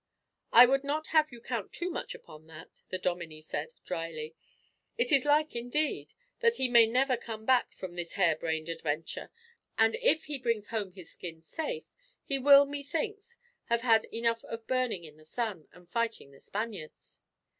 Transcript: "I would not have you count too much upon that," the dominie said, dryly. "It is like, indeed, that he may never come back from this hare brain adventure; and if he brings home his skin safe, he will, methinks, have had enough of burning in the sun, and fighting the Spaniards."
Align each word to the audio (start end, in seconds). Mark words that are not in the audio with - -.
"I 0.51 0.65
would 0.65 0.83
not 0.83 1.09
have 1.13 1.31
you 1.31 1.39
count 1.39 1.71
too 1.71 1.91
much 1.91 2.15
upon 2.15 2.47
that," 2.47 2.81
the 2.89 2.97
dominie 2.97 3.39
said, 3.39 3.75
dryly. 3.85 4.33
"It 4.97 5.11
is 5.11 5.25
like, 5.25 5.55
indeed, 5.55 6.13
that 6.39 6.55
he 6.55 6.67
may 6.67 6.87
never 6.87 7.15
come 7.15 7.45
back 7.45 7.71
from 7.71 7.93
this 7.93 8.13
hare 8.13 8.35
brain 8.35 8.67
adventure; 8.67 9.29
and 9.77 9.95
if 10.01 10.23
he 10.23 10.39
brings 10.39 10.69
home 10.69 10.93
his 10.93 11.11
skin 11.11 11.43
safe, 11.43 11.85
he 12.23 12.39
will, 12.39 12.65
methinks, 12.65 13.37
have 13.65 13.81
had 13.81 14.05
enough 14.05 14.43
of 14.45 14.65
burning 14.65 15.03
in 15.03 15.17
the 15.17 15.23
sun, 15.23 15.67
and 15.71 15.87
fighting 15.87 16.31
the 16.31 16.39
Spaniards." 16.39 17.21